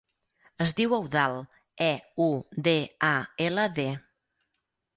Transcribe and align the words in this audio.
Es 0.63 0.71
diu 0.79 0.95
Eudald: 0.97 1.59
e, 1.89 1.91
u, 2.29 2.31
de, 2.69 2.75
a, 3.13 3.15
ela, 3.49 3.69
de. 3.79 3.89